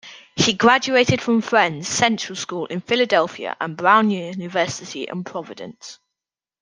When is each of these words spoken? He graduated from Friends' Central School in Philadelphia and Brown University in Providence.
He 0.35 0.53
graduated 0.53 1.21
from 1.21 1.43
Friends' 1.43 1.87
Central 1.87 2.35
School 2.35 2.65
in 2.65 2.81
Philadelphia 2.81 3.55
and 3.61 3.77
Brown 3.77 4.09
University 4.09 5.03
in 5.03 5.23
Providence. 5.23 5.99